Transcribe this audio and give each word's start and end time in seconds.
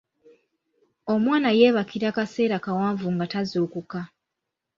Omwana 1.13 1.49
yebakira 1.59 2.05
akaseera 2.11 2.57
kawanvu 2.65 3.07
nga 3.13 3.25
tazuukuka. 3.31 3.99